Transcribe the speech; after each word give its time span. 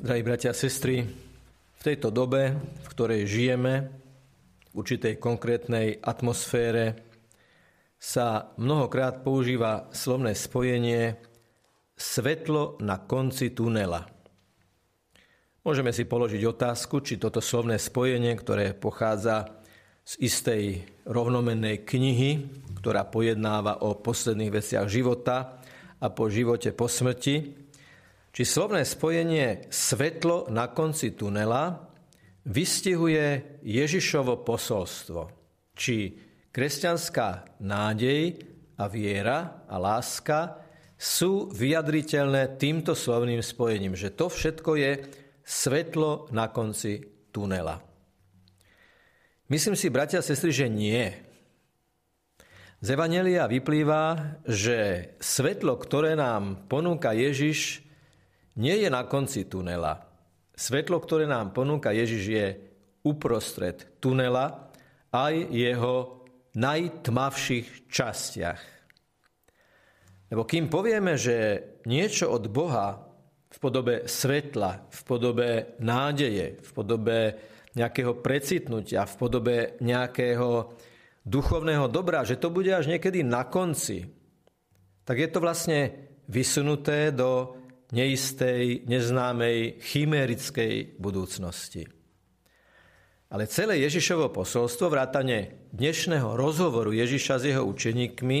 Drahí 0.00 0.24
bratia 0.24 0.48
a 0.48 0.56
sestry, 0.56 1.04
v 1.76 1.82
tejto 1.84 2.08
dobe, 2.08 2.56
v 2.56 2.86
ktorej 2.88 3.28
žijeme, 3.28 3.92
v 4.72 4.74
určitej 4.80 5.20
konkrétnej 5.20 6.00
atmosfére, 6.00 7.04
sa 8.00 8.56
mnohokrát 8.56 9.20
používa 9.20 9.92
slovné 9.92 10.32
spojenie 10.32 11.20
svetlo 12.00 12.80
na 12.80 12.96
konci 12.96 13.52
tunela. 13.52 14.08
Môžeme 15.68 15.92
si 15.92 16.08
položiť 16.08 16.48
otázku, 16.48 17.04
či 17.04 17.20
toto 17.20 17.44
slovné 17.44 17.76
spojenie, 17.76 18.32
ktoré 18.40 18.72
pochádza 18.72 19.52
z 20.00 20.16
istej 20.16 20.62
rovnomennej 21.04 21.84
knihy, 21.84 22.48
ktorá 22.80 23.04
pojednáva 23.04 23.84
o 23.84 24.00
posledných 24.00 24.64
veciach 24.64 24.88
života 24.88 25.60
a 26.00 26.08
po 26.08 26.32
živote 26.32 26.72
po 26.72 26.88
smrti, 26.88 27.68
či 28.30 28.42
slovné 28.46 28.86
spojenie 28.86 29.66
svetlo 29.70 30.46
na 30.54 30.70
konci 30.70 31.14
tunela 31.18 31.90
vystihuje 32.46 33.58
Ježišovo 33.66 34.46
posolstvo, 34.46 35.30
či 35.74 36.14
kresťanská 36.54 37.58
nádej 37.62 38.38
a 38.78 38.84
viera 38.86 39.66
a 39.66 39.76
láska 39.76 40.62
sú 41.00 41.48
vyjadriteľné 41.50 42.60
týmto 42.60 42.92
slovným 42.92 43.40
spojením, 43.40 43.96
že 43.96 44.12
to 44.12 44.28
všetko 44.28 44.70
je 44.76 44.92
svetlo 45.44 46.28
na 46.30 46.52
konci 46.52 47.00
tunela. 47.32 47.80
Myslím 49.50 49.74
si, 49.74 49.90
bratia 49.90 50.22
a 50.22 50.26
sestry, 50.26 50.54
že 50.54 50.70
nie. 50.70 51.10
Z 52.80 52.94
Evangelia 52.94 53.50
vyplýva, 53.50 54.38
že 54.46 55.10
svetlo, 55.18 55.74
ktoré 55.76 56.14
nám 56.14 56.70
ponúka 56.70 57.10
Ježiš, 57.12 57.89
nie 58.58 58.76
je 58.82 58.88
na 58.90 59.06
konci 59.06 59.46
tunela. 59.46 60.00
Svetlo, 60.56 60.98
ktoré 60.98 61.30
nám 61.30 61.54
ponúka 61.54 61.94
Ježiš, 61.94 62.22
je 62.26 62.46
uprostred 63.06 64.00
tunela 64.02 64.70
aj 65.14 65.34
jeho 65.50 66.26
najtmavších 66.54 67.86
častiach. 67.86 68.62
Lebo 70.30 70.46
kým 70.46 70.70
povieme, 70.70 71.18
že 71.18 71.36
niečo 71.86 72.30
od 72.30 72.46
Boha 72.50 73.02
v 73.50 73.58
podobe 73.58 74.06
svetla, 74.06 74.86
v 74.86 75.00
podobe 75.02 75.48
nádeje, 75.82 76.62
v 76.62 76.70
podobe 76.70 77.18
nejakého 77.74 78.18
precitnutia, 78.22 79.06
v 79.06 79.14
podobe 79.18 79.56
nejakého 79.82 80.70
duchovného 81.26 81.90
dobra, 81.90 82.22
že 82.22 82.38
to 82.38 82.50
bude 82.50 82.70
až 82.70 82.86
niekedy 82.86 83.26
na 83.26 83.46
konci, 83.46 84.06
tak 85.02 85.18
je 85.18 85.28
to 85.30 85.42
vlastne 85.42 85.90
vysunuté 86.30 87.10
do 87.10 87.58
neistej, 87.90 88.86
neznámej, 88.86 89.82
chimérickej 89.82 90.98
budúcnosti. 90.98 91.86
Ale 93.30 93.46
celé 93.46 93.78
Ježišovo 93.86 94.34
posolstvo, 94.34 94.90
vrátane 94.90 95.70
dnešného 95.70 96.34
rozhovoru 96.34 96.90
Ježiša 96.90 97.38
s 97.38 97.44
jeho 97.46 97.62
učeníkmi, 97.62 98.38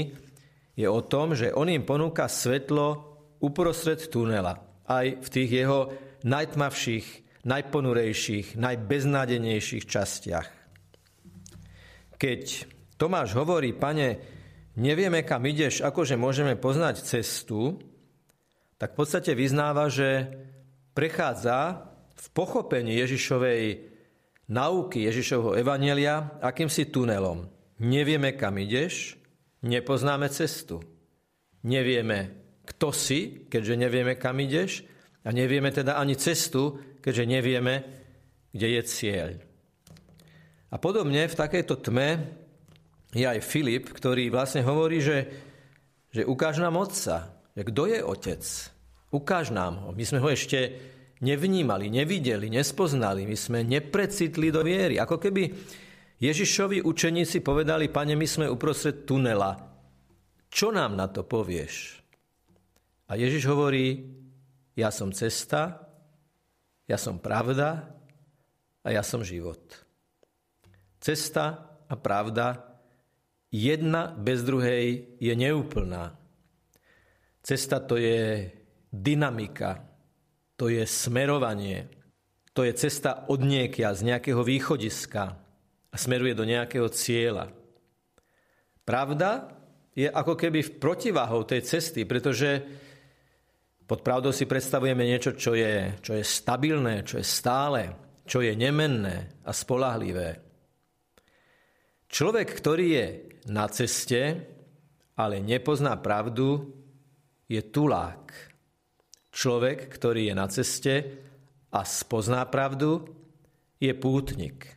je 0.74 0.86
o 0.90 1.00
tom, 1.06 1.38
že 1.38 1.54
on 1.54 1.70
im 1.70 1.86
ponúka 1.86 2.26
svetlo 2.26 3.18
uprostred 3.38 4.02
tunela, 4.10 4.58
aj 4.90 5.22
v 5.22 5.28
tých 5.30 5.50
jeho 5.62 5.94
najtmavších, 6.26 7.06
najponurejších, 7.46 8.58
najbeznádenejších 8.58 9.84
častiach. 9.86 10.48
Keď 12.20 12.40
Tomáš 13.00 13.32
hovorí, 13.32 13.72
pane, 13.72 14.20
nevieme, 14.76 15.24
kam 15.24 15.46
ideš, 15.46 15.80
akože 15.80 16.20
môžeme 16.20 16.58
poznať 16.58 17.00
cestu, 17.00 17.80
tak 18.80 18.96
v 18.96 18.98
podstate 19.04 19.36
vyznáva, 19.36 19.92
že 19.92 20.24
prechádza 20.96 21.84
v 22.16 22.26
pochopení 22.32 22.96
Ježišovej 22.96 23.92
nauky, 24.48 25.04
Ježišovho 25.04 25.52
evanelia 25.60 26.40
akýmsi 26.40 26.88
tunelom. 26.88 27.44
Nevieme, 27.84 28.32
kam 28.32 28.56
ideš, 28.56 29.20
nepoznáme 29.60 30.32
cestu. 30.32 30.80
Nevieme, 31.60 32.40
kto 32.64 32.88
si, 32.88 33.44
keďže 33.52 33.76
nevieme, 33.76 34.16
kam 34.16 34.40
ideš, 34.40 34.88
a 35.20 35.28
nevieme 35.28 35.68
teda 35.68 36.00
ani 36.00 36.16
cestu, 36.16 36.80
keďže 37.04 37.24
nevieme, 37.28 37.74
kde 38.48 38.80
je 38.80 38.82
cieľ. 38.88 39.30
A 40.72 40.80
podobne 40.80 41.28
v 41.28 41.36
takejto 41.36 41.76
tme 41.84 42.08
je 43.12 43.28
aj 43.28 43.44
Filip, 43.44 43.92
ktorý 43.92 44.32
vlastne 44.32 44.64
hovorí, 44.64 45.04
že, 45.04 45.28
že 46.08 46.24
ukáž 46.24 46.64
nám 46.64 46.80
Otca, 46.80 47.39
kto 47.54 47.90
je 47.90 47.98
Otec? 48.04 48.42
Ukáž 49.10 49.50
nám 49.50 49.82
ho. 49.82 49.88
My 49.90 50.04
sme 50.06 50.22
ho 50.22 50.28
ešte 50.30 50.58
nevnímali, 51.18 51.90
nevideli, 51.90 52.46
nespoznali. 52.46 53.26
My 53.26 53.36
sme 53.36 53.66
neprecitli 53.66 54.54
do 54.54 54.62
viery. 54.62 55.02
Ako 55.02 55.18
keby 55.18 55.50
Ježišovi 56.20 56.84
učeníci 56.84 57.40
povedali, 57.40 57.88
pane, 57.88 58.14
my 58.14 58.26
sme 58.28 58.46
uprostred 58.46 59.08
tunela. 59.08 59.56
Čo 60.50 60.70
nám 60.70 60.94
na 60.94 61.08
to 61.08 61.24
povieš? 61.24 61.98
A 63.10 63.18
Ježiš 63.18 63.48
hovorí, 63.50 64.04
ja 64.78 64.94
som 64.94 65.10
cesta, 65.10 65.90
ja 66.86 66.98
som 67.00 67.18
pravda 67.18 67.90
a 68.86 68.88
ja 68.94 69.02
som 69.02 69.26
život. 69.26 69.60
Cesta 71.00 71.66
a 71.88 71.94
pravda 71.96 72.76
jedna 73.50 74.12
bez 74.14 74.44
druhej 74.46 75.16
je 75.18 75.34
neúplná. 75.34 76.19
Cesta 77.40 77.80
to 77.80 77.96
je 77.96 78.52
dynamika, 78.92 79.80
to 80.60 80.68
je 80.68 80.84
smerovanie, 80.84 81.88
to 82.52 82.66
je 82.66 82.72
cesta 82.76 83.24
od 83.32 83.40
niekia, 83.40 83.96
z 83.96 84.12
nejakého 84.12 84.44
východiska 84.44 85.24
a 85.90 85.96
smeruje 85.96 86.36
do 86.36 86.44
nejakého 86.44 86.90
cieľa. 86.92 87.48
Pravda 88.84 89.56
je 89.94 90.10
ako 90.10 90.34
keby 90.36 90.60
v 90.66 90.74
protiváhou 90.76 91.46
tej 91.46 91.64
cesty, 91.64 92.04
pretože 92.04 92.62
pod 93.86 94.06
pravdou 94.06 94.30
si 94.30 94.46
predstavujeme 94.46 95.02
niečo, 95.02 95.34
čo 95.34 95.56
je, 95.56 95.98
čo 95.98 96.14
je 96.14 96.24
stabilné, 96.26 97.02
čo 97.02 97.18
je 97.18 97.26
stále, 97.26 97.90
čo 98.26 98.38
je 98.38 98.54
nemenné 98.54 99.42
a 99.42 99.50
spolahlivé. 99.50 100.38
Človek, 102.10 102.48
ktorý 102.50 102.86
je 102.90 103.06
na 103.50 103.66
ceste, 103.70 104.46
ale 105.14 105.42
nepozná 105.42 105.98
pravdu, 105.98 106.79
je 107.50 107.60
tulák. 107.66 108.30
Človek, 109.34 109.90
ktorý 109.90 110.30
je 110.30 110.34
na 110.38 110.46
ceste 110.46 110.94
a 111.74 111.82
spozná 111.82 112.46
pravdu, 112.46 113.10
je 113.82 113.90
pútnik. 113.90 114.70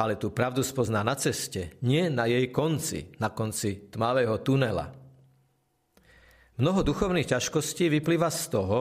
Ale 0.00 0.16
tú 0.16 0.32
pravdu 0.32 0.64
spozná 0.64 1.04
na 1.04 1.12
ceste, 1.18 1.76
nie 1.84 2.08
na 2.08 2.24
jej 2.24 2.48
konci, 2.48 3.12
na 3.20 3.28
konci 3.28 3.92
tmavého 3.92 4.40
tunela. 4.40 4.88
Mnoho 6.56 6.80
duchovných 6.80 7.36
ťažkostí 7.36 7.92
vyplýva 7.92 8.32
z 8.32 8.42
toho, 8.48 8.80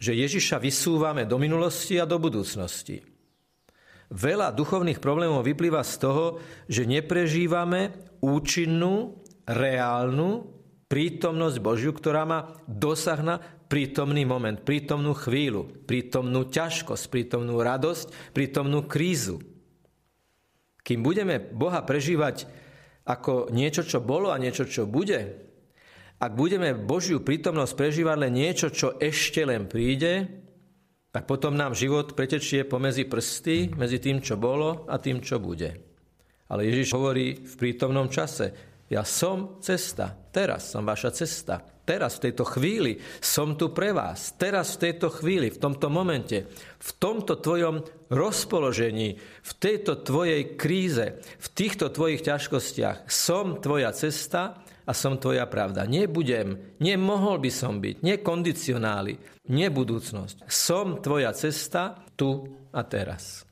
že 0.00 0.18
Ježiša 0.18 0.58
vysúvame 0.58 1.26
do 1.28 1.38
minulosti 1.38 1.98
a 2.00 2.08
do 2.08 2.18
budúcnosti. 2.18 3.04
Veľa 4.08 4.56
duchovných 4.56 5.04
problémov 5.04 5.44
vyplýva 5.44 5.84
z 5.84 5.94
toho, 6.00 6.24
že 6.64 6.88
neprežívame 6.88 7.92
účinnú, 8.24 9.20
reálnu 9.48 10.57
prítomnosť 10.88 11.56
Božiu, 11.60 11.92
ktorá 11.92 12.24
má 12.24 12.56
dosah 12.64 13.20
na 13.20 13.36
prítomný 13.68 14.24
moment, 14.24 14.56
prítomnú 14.56 15.12
chvíľu, 15.12 15.68
prítomnú 15.84 16.48
ťažkosť, 16.48 17.04
prítomnú 17.12 17.60
radosť, 17.60 18.32
prítomnú 18.32 18.88
krízu. 18.88 19.44
Kým 20.80 21.04
budeme 21.04 21.36
Boha 21.36 21.84
prežívať 21.84 22.48
ako 23.04 23.52
niečo, 23.52 23.84
čo 23.84 24.00
bolo 24.00 24.32
a 24.32 24.40
niečo, 24.40 24.64
čo 24.64 24.88
bude, 24.88 25.48
ak 26.18 26.32
budeme 26.34 26.74
Božiu 26.74 27.22
prítomnosť 27.22 27.78
prežívať 27.78 28.16
len 28.18 28.34
niečo, 28.34 28.74
čo 28.74 28.98
ešte 28.98 29.46
len 29.46 29.70
príde, 29.70 30.26
tak 31.14 31.30
potom 31.30 31.54
nám 31.54 31.78
život 31.78 32.18
pretečie 32.18 32.66
pomedzi 32.66 33.06
prsty, 33.06 33.78
medzi 33.78 34.02
tým, 34.02 34.18
čo 34.18 34.34
bolo 34.34 34.88
a 34.90 34.98
tým, 34.98 35.22
čo 35.22 35.38
bude. 35.38 35.78
Ale 36.50 36.66
Ježiš 36.66 36.96
hovorí 36.96 37.38
v 37.38 37.54
prítomnom 37.54 38.10
čase, 38.10 38.50
ja 38.88 39.04
som 39.04 39.60
cesta. 39.60 40.16
Teraz 40.32 40.72
som 40.72 40.84
vaša 40.88 41.12
cesta. 41.12 41.60
Teraz, 41.88 42.20
v 42.20 42.28
tejto 42.28 42.44
chvíli 42.44 43.00
som 43.20 43.56
tu 43.56 43.72
pre 43.72 43.96
vás. 43.96 44.36
Teraz, 44.36 44.76
v 44.76 44.92
tejto 44.92 45.08
chvíli, 45.08 45.48
v 45.48 45.56
tomto 45.56 45.88
momente, 45.88 46.44
v 46.76 46.90
tomto 47.00 47.40
tvojom 47.40 47.80
rozpoložení, 48.12 49.16
v 49.20 49.52
tejto 49.56 50.04
tvojej 50.04 50.52
kríze, 50.56 51.20
v 51.20 51.46
týchto 51.56 51.88
tvojich 51.88 52.24
ťažkostiach 52.24 53.08
som 53.08 53.60
tvoja 53.64 53.92
cesta 53.96 54.60
a 54.84 54.92
som 54.92 55.16
tvoja 55.16 55.48
pravda. 55.48 55.88
Nebudem, 55.88 56.76
nemohol 56.80 57.40
by 57.40 57.52
som 57.52 57.80
byť, 57.80 58.04
nie 58.04 58.16
kondicionály, 58.20 59.20
nie 59.48 59.68
budúcnosť. 59.72 60.44
Som 60.48 61.00
tvoja 61.00 61.32
cesta 61.32 62.04
tu 62.16 62.52
a 62.72 62.84
teraz. 62.84 63.48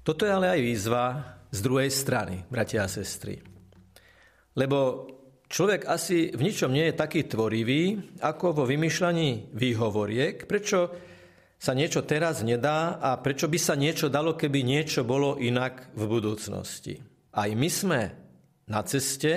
Toto 0.00 0.24
je 0.24 0.32
ale 0.32 0.52
aj 0.52 0.60
výzva 0.64 1.04
z 1.52 1.58
druhej 1.60 1.92
strany, 1.92 2.44
bratia 2.48 2.84
a 2.84 2.92
sestry. 2.92 3.55
Lebo 4.56 5.08
človek 5.46 5.84
asi 5.86 6.32
v 6.32 6.40
ničom 6.40 6.72
nie 6.72 6.88
je 6.90 6.98
taký 6.98 7.28
tvorivý, 7.28 8.16
ako 8.24 8.62
vo 8.62 8.64
vymýšľaní 8.64 9.52
výhovoriek. 9.52 10.48
Prečo? 10.48 11.12
sa 11.56 11.72
niečo 11.72 12.04
teraz 12.04 12.44
nedá 12.44 13.00
a 13.00 13.16
prečo 13.16 13.48
by 13.48 13.58
sa 13.58 13.74
niečo 13.74 14.12
dalo, 14.12 14.36
keby 14.36 14.60
niečo 14.60 15.08
bolo 15.08 15.40
inak 15.40 15.96
v 15.96 16.02
budúcnosti. 16.04 17.00
Aj 17.32 17.48
my 17.48 17.68
sme 17.72 18.00
na 18.68 18.80
ceste, 18.84 19.32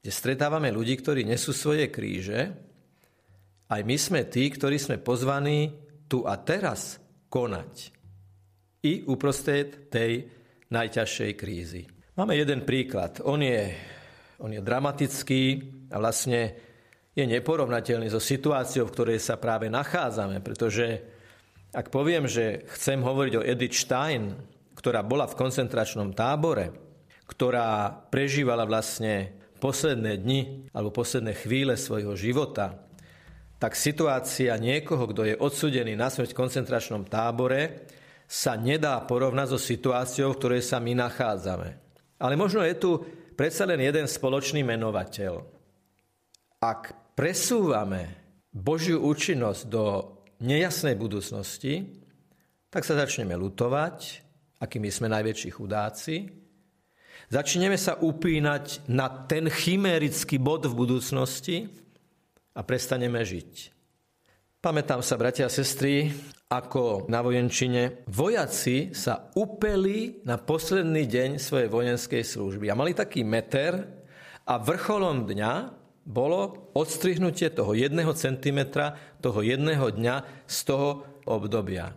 kde 0.00 0.10
stretávame 0.10 0.72
ľudí, 0.72 0.96
ktorí 0.96 1.28
nesú 1.28 1.52
svoje 1.52 1.92
kríže. 1.92 2.40
Aj 3.68 3.80
my 3.84 3.96
sme 4.00 4.24
tí, 4.24 4.48
ktorí 4.48 4.80
sme 4.80 4.96
pozvaní 4.96 5.76
tu 6.08 6.24
a 6.24 6.40
teraz 6.40 6.96
konať. 7.28 7.92
I 8.88 9.04
uprostred 9.04 9.92
tej 9.92 10.32
najťažšej 10.72 11.30
krízy. 11.36 11.84
Máme 12.16 12.32
jeden 12.40 12.64
príklad. 12.64 13.20
On 13.28 13.36
je, 13.36 13.68
on 14.38 14.50
je 14.54 14.62
dramatický 14.62 15.42
a 15.90 15.98
vlastne 15.98 16.54
je 17.18 17.24
neporovnateľný 17.26 18.06
so 18.06 18.22
situáciou, 18.22 18.86
v 18.86 18.94
ktorej 18.94 19.18
sa 19.18 19.34
práve 19.34 19.66
nachádzame, 19.66 20.38
pretože 20.38 21.02
ak 21.74 21.90
poviem, 21.90 22.30
že 22.30 22.64
chcem 22.78 23.02
hovoriť 23.02 23.34
o 23.36 23.44
Edith 23.44 23.76
Stein, 23.76 24.38
ktorá 24.78 25.02
bola 25.02 25.26
v 25.26 25.36
koncentračnom 25.36 26.14
tábore, 26.14 26.70
ktorá 27.26 27.90
prežívala 28.08 28.64
vlastne 28.64 29.34
posledné 29.58 30.22
dni 30.22 30.70
alebo 30.70 30.94
posledné 30.94 31.34
chvíle 31.34 31.74
svojho 31.74 32.14
života, 32.14 32.88
tak 33.58 33.74
situácia 33.74 34.54
niekoho, 34.54 35.10
kto 35.10 35.26
je 35.26 35.34
odsudený 35.34 35.98
na 35.98 36.08
smrť 36.14 36.30
v 36.30 36.40
koncentračnom 36.46 37.02
tábore, 37.10 37.90
sa 38.30 38.54
nedá 38.54 39.02
porovnať 39.02 39.46
so 39.50 39.58
situáciou, 39.58 40.30
v 40.30 40.38
ktorej 40.38 40.62
sa 40.62 40.78
my 40.78 40.94
nachádzame. 40.94 41.68
Ale 42.22 42.38
možno 42.38 42.62
je 42.62 42.76
tu 42.78 43.02
predsa 43.38 43.62
len 43.62 43.78
jeden 43.78 44.10
spoločný 44.10 44.66
menovateľ. 44.66 45.38
Ak 46.58 47.14
presúvame 47.14 48.18
Božiu 48.50 48.98
účinnosť 49.06 49.62
do 49.70 49.84
nejasnej 50.42 50.98
budúcnosti, 50.98 52.02
tak 52.66 52.82
sa 52.82 52.98
začneme 52.98 53.38
lutovať, 53.38 54.26
akými 54.58 54.90
sme 54.90 55.06
najväčší 55.06 55.50
chudáci, 55.54 56.26
Začneme 57.28 57.76
sa 57.76 58.00
upínať 58.00 58.88
na 58.88 59.04
ten 59.28 59.52
chimérický 59.52 60.40
bod 60.40 60.64
v 60.64 60.72
budúcnosti 60.72 61.68
a 62.56 62.64
prestaneme 62.64 63.20
žiť. 63.20 63.68
Pamätám 64.64 65.04
sa, 65.04 65.20
bratia 65.20 65.44
a 65.44 65.52
sestry, 65.52 66.08
ako 66.48 67.04
na 67.12 67.20
vojenčine 67.20 68.08
vojaci 68.08 68.96
sa 68.96 69.28
upeli 69.36 70.24
na 70.24 70.40
posledný 70.40 71.04
deň 71.04 71.30
svojej 71.36 71.68
vojenskej 71.68 72.24
služby. 72.24 72.72
A 72.72 72.78
mali 72.78 72.96
taký 72.96 73.20
meter 73.20 73.84
a 74.48 74.56
vrcholom 74.56 75.28
dňa 75.28 75.52
bolo 76.08 76.72
odstrihnutie 76.72 77.52
toho 77.52 77.76
jedného 77.76 78.16
centimetra, 78.16 78.96
toho 79.20 79.44
jedného 79.44 79.92
dňa 79.92 80.48
z 80.48 80.58
toho 80.64 81.04
obdobia. 81.28 81.92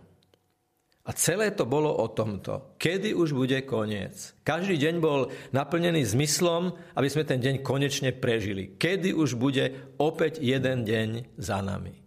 A 1.02 1.10
celé 1.16 1.50
to 1.50 1.66
bolo 1.66 1.88
o 1.88 2.06
tomto. 2.12 2.76
Kedy 2.78 3.16
už 3.16 3.34
bude 3.34 3.56
koniec? 3.66 4.36
Každý 4.44 4.78
deň 4.78 4.94
bol 5.02 5.32
naplnený 5.50 6.06
zmyslom, 6.06 6.76
aby 6.94 7.08
sme 7.10 7.26
ten 7.26 7.42
deň 7.42 7.64
konečne 7.64 8.14
prežili. 8.14 8.76
Kedy 8.78 9.16
už 9.16 9.34
bude 9.34 9.96
opäť 9.98 10.38
jeden 10.44 10.84
deň 10.86 11.40
za 11.40 11.58
nami? 11.58 12.01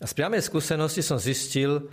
A 0.00 0.08
z 0.08 0.12
priamej 0.16 0.40
skúsenosti 0.40 1.04
som 1.04 1.20
zistil, 1.20 1.92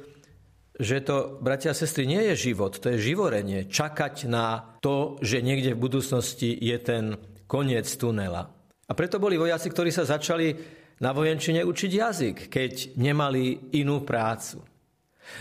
že 0.79 1.03
to, 1.03 1.41
bratia 1.43 1.73
a 1.73 1.77
sestry, 1.77 2.07
nie 2.07 2.23
je 2.31 2.53
život, 2.53 2.79
to 2.79 2.93
je 2.95 3.11
živorenie. 3.11 3.67
Čakať 3.67 4.31
na 4.31 4.77
to, 4.79 5.19
že 5.19 5.43
niekde 5.43 5.75
v 5.75 5.83
budúcnosti 5.83 6.53
je 6.55 6.77
ten 6.79 7.19
koniec 7.49 7.89
tunela. 7.99 8.47
A 8.87 8.95
preto 8.95 9.19
boli 9.19 9.35
vojaci, 9.35 9.67
ktorí 9.67 9.91
sa 9.91 10.07
začali 10.07 10.55
na 11.03 11.11
vojenčine 11.11 11.65
učiť 11.65 11.91
jazyk, 11.91 12.37
keď 12.47 12.95
nemali 12.95 13.75
inú 13.75 14.07
prácu. 14.07 14.63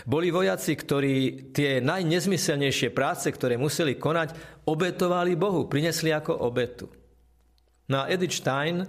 Boli 0.03 0.27
vojaci, 0.27 0.75
ktorí 0.75 1.15
tie 1.55 1.79
najnezmyselnejšie 1.79 2.91
práce, 2.91 3.31
ktoré 3.31 3.55
museli 3.55 3.95
konať, 3.95 4.35
obetovali 4.67 5.39
Bohu, 5.39 5.71
prinesli 5.71 6.11
ako 6.11 6.43
obetu. 6.43 6.91
No 7.87 8.03
a 8.03 8.11
Edith 8.11 8.35
Stein, 8.35 8.83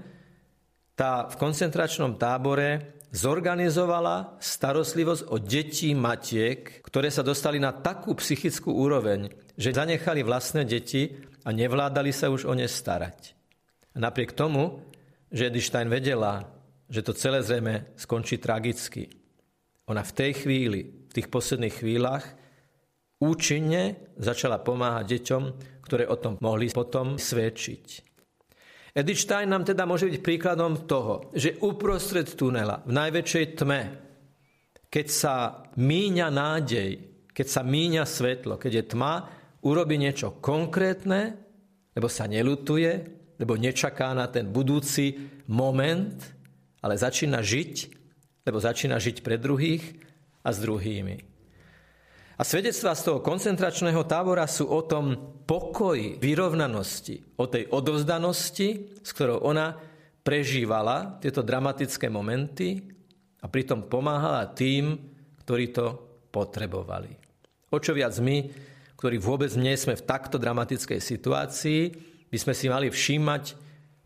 tá 0.98 1.31
v 1.31 1.38
koncentračnom 1.38 2.19
tábore 2.19 2.97
zorganizovala 3.12 4.37
starostlivosť 4.40 5.22
o 5.32 5.37
detí 5.40 5.96
matiek, 5.96 6.84
ktoré 6.84 7.08
sa 7.08 7.25
dostali 7.25 7.56
na 7.56 7.72
takú 7.72 8.12
psychickú 8.16 8.72
úroveň, 8.72 9.32
že 9.56 9.75
zanechali 9.75 10.20
vlastné 10.20 10.69
deti 10.69 11.16
a 11.44 11.50
nevládali 11.50 12.12
sa 12.12 12.28
už 12.28 12.44
o 12.44 12.52
ne 12.52 12.69
starať. 12.69 13.32
A 13.96 13.99
napriek 13.99 14.37
tomu, 14.37 14.84
že 15.32 15.49
Edith 15.49 15.69
Stein 15.69 15.88
vedela, 15.88 16.44
že 16.88 17.05
to 17.05 17.16
celé 17.16 17.40
zrejme 17.44 17.93
skončí 17.96 18.40
tragicky, 18.40 19.08
ona 19.88 20.05
v 20.05 20.12
tej 20.12 20.32
chvíli, 20.44 20.81
v 21.08 21.12
tých 21.12 21.28
posledných 21.32 21.75
chvíľach, 21.81 22.25
účinne 23.25 24.12
začala 24.20 24.60
pomáhať 24.60 25.16
deťom, 25.16 25.43
ktoré 25.81 26.05
o 26.05 26.16
tom 26.20 26.37
mohli 26.44 26.69
potom 26.69 27.16
svedčiť. 27.16 28.07
Edith 28.98 29.22
Stein 29.22 29.46
nám 29.54 29.62
teda 29.62 29.86
môže 29.86 30.10
byť 30.10 30.18
príkladom 30.18 30.90
toho, 30.90 31.30
že 31.30 31.54
uprostred 31.62 32.26
tunela, 32.34 32.82
v 32.82 32.92
najväčšej 32.98 33.46
tme, 33.54 33.80
keď 34.90 35.06
sa 35.06 35.34
míňa 35.78 36.26
nádej, 36.34 36.90
keď 37.30 37.46
sa 37.46 37.62
míňa 37.62 38.02
svetlo, 38.02 38.58
keď 38.58 38.72
je 38.74 38.84
tma, 38.98 39.14
urobí 39.62 39.94
niečo 39.94 40.42
konkrétne, 40.42 41.38
lebo 41.94 42.10
sa 42.10 42.26
nelutuje, 42.26 43.06
lebo 43.38 43.54
nečaká 43.54 44.10
na 44.18 44.26
ten 44.26 44.50
budúci 44.50 45.14
moment, 45.46 46.18
ale 46.82 46.98
začína 46.98 47.38
žiť 47.38 47.98
lebo 48.48 48.64
začína 48.64 48.96
žiť 48.96 49.20
pre 49.20 49.36
druhých 49.36 49.84
a 50.40 50.56
s 50.56 50.64
druhými. 50.64 51.20
A 52.38 52.46
svedectvá 52.46 52.94
z 52.94 53.02
toho 53.02 53.19
koncentračného 53.19 54.06
tábora 54.06 54.46
sú 54.46 54.70
o 54.70 54.79
tom 54.87 55.19
pokoji, 55.43 56.23
vyrovnanosti, 56.23 57.35
o 57.35 57.50
tej 57.50 57.67
odovzdanosti, 57.67 58.94
s 59.02 59.11
ktorou 59.11 59.43
ona 59.43 59.75
prežívala 60.23 61.19
tieto 61.19 61.43
dramatické 61.43 62.06
momenty 62.06 62.79
a 63.43 63.50
pritom 63.50 63.90
pomáhala 63.90 64.46
tým, 64.55 64.94
ktorí 65.43 65.75
to 65.75 65.99
potrebovali. 66.31 67.11
O 67.75 67.82
čo 67.82 67.90
viac 67.90 68.14
my, 68.23 68.46
ktorí 68.94 69.19
vôbec 69.19 69.50
nie 69.58 69.75
sme 69.75 69.99
v 69.99 70.06
takto 70.06 70.38
dramatickej 70.38 71.02
situácii, 71.02 71.81
by 72.31 72.38
sme 72.38 72.55
si 72.55 72.70
mali 72.70 72.87
všímať 72.87 73.44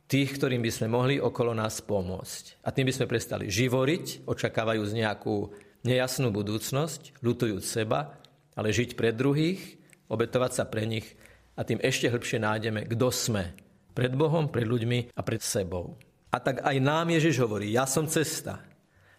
tých, 0.08 0.40
ktorým 0.40 0.64
by 0.64 0.73
sme 0.73 0.88
mohli 0.88 1.20
okolo 1.20 1.52
nás 1.52 1.85
pomôcť. 1.85 2.64
A 2.64 2.73
tým 2.73 2.88
by 2.88 2.96
sme 2.96 3.12
prestali 3.12 3.52
živoriť, 3.52 4.25
očakávajúc 4.25 4.88
nejakú 4.96 5.52
nejasnú 5.85 6.32
budúcnosť, 6.32 7.20
lutujúc 7.20 7.61
seba, 7.61 8.22
ale 8.56 8.75
žiť 8.75 8.97
pre 8.99 9.14
druhých, 9.14 9.61
obetovať 10.12 10.52
sa 10.52 10.64
pre 10.68 10.85
nich 10.85 11.06
a 11.56 11.64
tým 11.64 11.80
ešte 11.80 12.09
hĺbšie 12.09 12.38
nájdeme, 12.40 12.85
kto 12.88 13.09
sme. 13.12 13.52
Pred 13.92 14.16
Bohom, 14.16 14.49
pred 14.49 14.64
ľuďmi 14.64 15.12
a 15.12 15.21
pred 15.21 15.40
sebou. 15.44 16.00
A 16.32 16.40
tak 16.40 16.64
aj 16.64 16.76
nám 16.80 17.12
Ježiš 17.12 17.44
hovorí, 17.44 17.68
ja 17.76 17.85
som 17.85 18.09
cesta. 18.09 18.64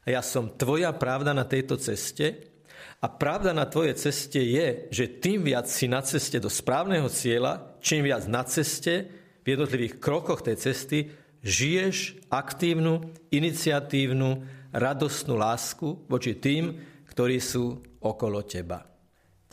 A 0.03 0.07
ja 0.09 0.21
som 0.25 0.49
tvoja 0.49 0.89
pravda 0.97 1.29
na 1.29 1.45
tejto 1.45 1.77
ceste. 1.77 2.49
A 2.97 3.05
pravda 3.05 3.53
na 3.53 3.69
tvojej 3.69 3.93
ceste 3.99 4.41
je, 4.41 4.89
že 4.89 5.21
tým 5.21 5.45
viac 5.45 5.69
si 5.69 5.85
na 5.85 6.01
ceste 6.01 6.41
do 6.41 6.49
správneho 6.49 7.05
cieľa, 7.11 7.77
čím 7.83 8.09
viac 8.09 8.25
na 8.25 8.41
ceste, 8.47 9.11
v 9.43 9.47
jednotlivých 9.53 9.99
krokoch 9.99 10.39
tej 10.41 10.55
cesty 10.55 11.11
žiješ 11.43 12.31
aktívnu, 12.31 13.11
iniciatívnu, 13.29 14.47
radostnú 14.71 15.35
lásku 15.35 16.07
voči 16.07 16.39
tým, 16.39 16.79
ktorí 17.11 17.37
sú 17.43 17.83
okolo 17.99 18.41
teba. 18.47 18.92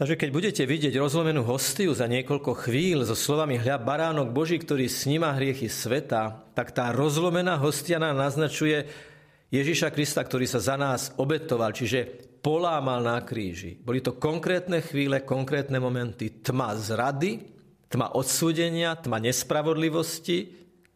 Takže 0.00 0.16
keď 0.16 0.30
budete 0.32 0.64
vidieť 0.64 0.96
rozlomenú 0.96 1.44
hostiu 1.44 1.92
za 1.92 2.08
niekoľko 2.08 2.56
chvíľ 2.56 3.04
so 3.04 3.12
slovami 3.12 3.60
hľa 3.60 3.84
baránok 3.84 4.32
Boží, 4.32 4.56
ktorý 4.56 4.88
sníma 4.88 5.36
hriechy 5.36 5.68
sveta, 5.68 6.48
tak 6.56 6.72
tá 6.72 6.88
rozlomená 6.88 7.60
hostia 7.60 8.00
nám 8.00 8.16
naznačuje 8.16 8.88
Ježiša 9.52 9.92
Krista, 9.92 10.24
ktorý 10.24 10.48
sa 10.48 10.56
za 10.56 10.80
nás 10.80 11.12
obetoval, 11.20 11.76
čiže 11.76 12.32
polámal 12.40 13.04
na 13.04 13.20
kríži. 13.20 13.76
Boli 13.76 14.00
to 14.00 14.16
konkrétne 14.16 14.80
chvíle, 14.80 15.20
konkrétne 15.20 15.76
momenty, 15.76 16.40
tma 16.40 16.72
zrady, 16.80 17.44
tma 17.92 18.16
odsúdenia, 18.16 18.96
tma 18.96 19.20
nespravodlivosti 19.20 20.48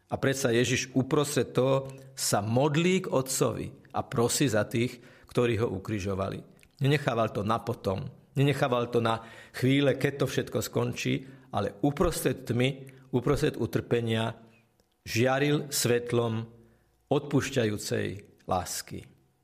a 0.08 0.16
predsa 0.16 0.48
Ježiš 0.48 0.96
uprostred 0.96 1.52
toho 1.52 1.92
sa 2.16 2.40
modlí 2.40 3.04
k 3.04 3.12
Otcovi 3.12 3.68
a 3.92 4.00
prosí 4.00 4.48
za 4.48 4.64
tých, 4.64 4.96
ktorí 5.28 5.60
ho 5.60 5.68
ukrižovali. 5.76 6.40
Nenechával 6.80 7.36
to 7.36 7.44
na 7.44 7.60
potom, 7.60 8.23
nenechával 8.34 8.90
to 8.90 8.98
na 9.00 9.22
chvíle, 9.54 9.94
keď 9.94 10.12
to 10.22 10.26
všetko 10.26 10.58
skončí, 10.62 11.26
ale 11.54 11.78
uprostred 11.86 12.42
tmy, 12.42 12.90
uprostred 13.14 13.54
utrpenia 13.56 14.34
žiaril 15.06 15.70
svetlom 15.70 16.42
odpúšťajúcej 17.08 18.06
lásky. 18.50 19.13